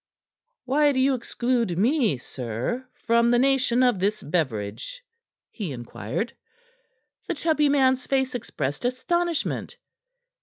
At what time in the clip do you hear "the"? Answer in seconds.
3.29-3.37, 7.27-7.35